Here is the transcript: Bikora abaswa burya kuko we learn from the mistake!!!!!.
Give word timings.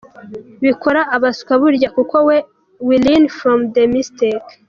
Bikora 0.63 1.01
abaswa 1.15 1.53
burya 1.61 1.89
kuko 1.97 2.15
we 2.87 2.95
learn 3.05 3.25
from 3.39 3.59
the 3.75 3.83
mistake!!!!!. 3.95 4.39